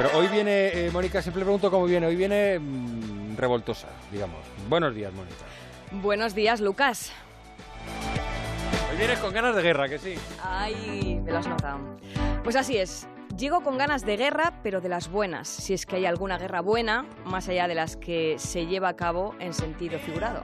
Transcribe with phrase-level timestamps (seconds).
[0.00, 2.06] Pero hoy viene, eh, Mónica, siempre pregunto cómo viene.
[2.06, 4.38] Hoy viene mm, revoltosa, digamos.
[4.66, 5.36] Buenos días, Mónica.
[5.92, 7.12] Buenos días, Lucas.
[8.90, 10.14] Hoy vienes con ganas de guerra, que sí.
[10.42, 11.80] Ay, me lo has notado.
[12.42, 13.06] Pues así es.
[13.36, 16.62] Llego con ganas de guerra, pero de las buenas, si es que hay alguna guerra
[16.62, 20.42] buena, más allá de las que se lleva a cabo en sentido figurado.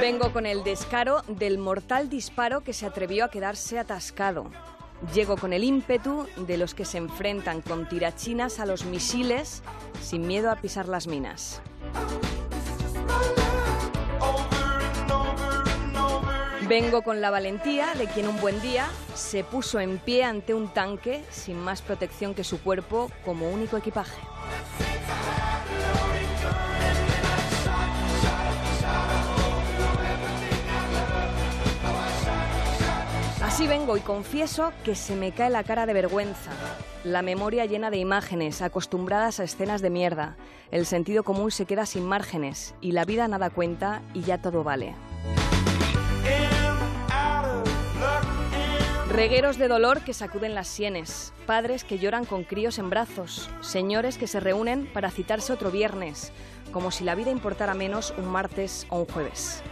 [0.00, 4.50] Vengo con el descaro del mortal disparo que se atrevió a quedarse atascado.
[5.12, 9.62] Llego con el ímpetu de los que se enfrentan con tirachinas a los misiles
[10.00, 11.60] sin miedo a pisar las minas.
[16.66, 20.68] Vengo con la valentía de quien un buen día se puso en pie ante un
[20.72, 24.20] tanque sin más protección que su cuerpo como único equipaje.
[33.50, 36.52] Así vengo y confieso que se me cae la cara de vergüenza,
[37.02, 40.36] la memoria llena de imágenes, acostumbradas a escenas de mierda,
[40.70, 44.62] el sentido común se queda sin márgenes y la vida nada cuenta y ya todo
[44.62, 44.94] vale.
[49.08, 54.16] Regueros de dolor que sacuden las sienes, padres que lloran con críos en brazos, señores
[54.16, 56.32] que se reúnen para citarse otro viernes,
[56.70, 59.64] como si la vida importara menos un martes o un jueves.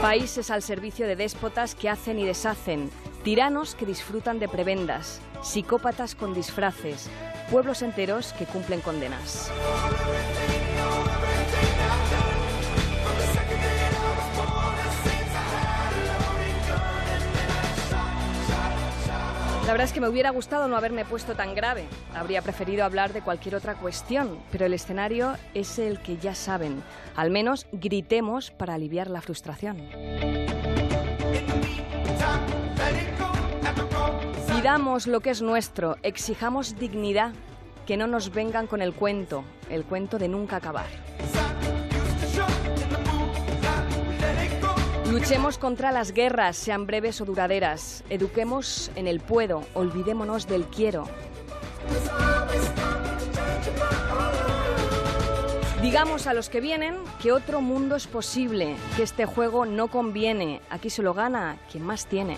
[0.00, 2.90] Países al servicio de déspotas que hacen y deshacen,
[3.22, 7.10] tiranos que disfrutan de prebendas, psicópatas con disfraces,
[7.50, 9.52] pueblos enteros que cumplen condenas.
[19.70, 21.84] La verdad es que me hubiera gustado no haberme puesto tan grave.
[22.12, 26.82] Habría preferido hablar de cualquier otra cuestión, pero el escenario es el que ya saben.
[27.14, 29.78] Al menos gritemos para aliviar la frustración.
[34.52, 37.32] Pidamos lo que es nuestro, exijamos dignidad,
[37.86, 40.88] que no nos vengan con el cuento, el cuento de nunca acabar.
[45.10, 48.04] Luchemos contra las guerras, sean breves o duraderas.
[48.10, 51.04] Eduquemos en el puedo, olvidémonos del quiero.
[55.82, 60.60] Digamos a los que vienen que otro mundo es posible, que este juego no conviene.
[60.70, 62.36] Aquí se lo gana quien más tiene.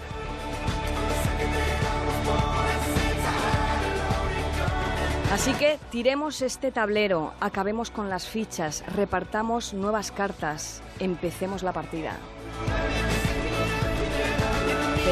[5.30, 12.16] Así que tiremos este tablero, acabemos con las fichas, repartamos nuevas cartas, empecemos la partida.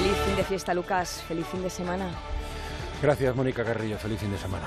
[0.00, 1.22] Feliz fin de fiesta, Lucas.
[1.28, 2.06] Feliz fin de semana.
[3.02, 3.98] Gracias, Mónica Carrillo.
[3.98, 4.66] Feliz fin de semana.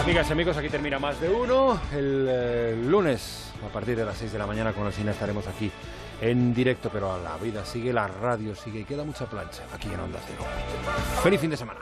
[0.00, 1.80] Amigas y amigos, aquí termina más de uno.
[1.92, 5.44] El, eh, lunes, a partir de las 6 de la mañana, con el cine estaremos
[5.48, 5.72] aquí
[6.20, 9.98] en directo, pero la vida sigue, la radio sigue y queda mucha plancha aquí en
[9.98, 10.44] Onda Cero.
[11.24, 11.80] Feliz fin de semana.